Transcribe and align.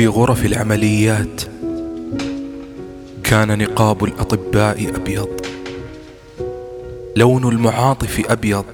في 0.00 0.06
غرف 0.06 0.44
العمليات. 0.44 1.42
كان 3.24 3.58
نقاب 3.58 4.04
الأطباء 4.04 4.96
أبيض. 4.96 5.28
لون 7.16 7.48
المعاطف 7.48 8.30
أبيض. 8.30 8.64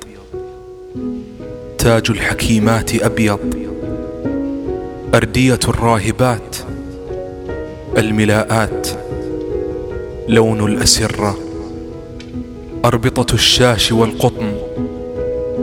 تاج 1.79 2.11
الحكيمات 2.11 3.02
أبيض. 3.02 3.39
أردية 5.15 5.59
الراهبات. 5.69 6.57
الملاءات. 7.98 8.88
لون 10.29 10.73
الأسرة. 10.73 11.38
أربطة 12.84 13.34
الشاش 13.34 13.93
والقطن. 13.93 14.52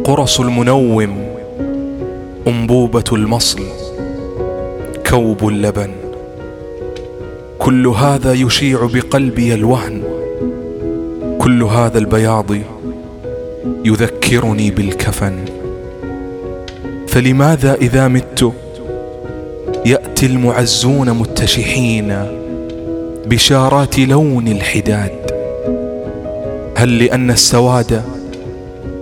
قرص 0.04 0.40
المنوم. 0.40 1.36
أنبوبة 2.48 3.04
المصل. 3.12 3.93
كوب 5.14 5.48
اللبن. 5.48 5.90
كل 7.60 7.88
هذا 7.88 8.34
يشيع 8.34 8.90
بقلبي 8.94 9.54
الوهن. 9.54 10.04
كل 11.40 11.64
هذا 11.64 11.98
البياض 11.98 12.46
يذكرني 13.86 14.72
بالكفن. 14.72 15.36
فلماذا 17.08 17.74
إذا 17.74 18.08
مت 18.08 18.54
يأتي 19.86 20.26
المعزون 20.26 21.10
متشحين 21.12 22.26
بشارات 23.26 24.00
لون 24.00 24.48
الحداد؟ 24.48 25.32
هل 26.78 27.00
لأن 27.00 27.32
السواد 27.32 28.04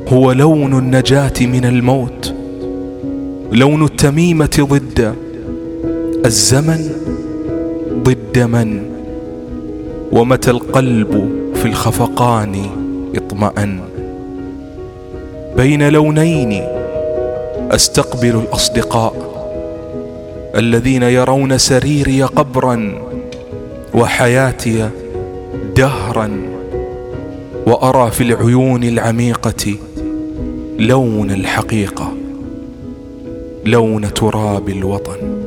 هو 0.07 0.31
لون 0.31 0.77
النجاة 0.77 1.33
من 1.41 1.65
الموت؟ 1.65 2.33
لون 3.51 3.83
التميمة 3.85 4.67
ضد 4.69 5.30
الزمن 6.25 6.89
ضد 8.03 8.39
من؟ 8.39 8.81
ومتى 10.11 10.51
القلب 10.51 11.29
في 11.55 11.65
الخفقان 11.65 12.65
اطمأن؟ 13.15 13.79
بين 15.57 15.89
لونين 15.89 16.63
أستقبل 17.71 18.29
الأصدقاء 18.35 19.13
الذين 20.55 21.03
يرون 21.03 21.57
سريري 21.57 22.23
قبرا 22.23 23.01
وحياتي 23.93 24.89
دهرا 25.75 26.29
وأرى 27.67 28.11
في 28.11 28.23
العيون 28.23 28.83
العميقة 28.83 29.75
لون 30.79 31.31
الحقيقة 31.31 32.13
لون 33.65 34.13
تراب 34.13 34.69
الوطن. 34.69 35.40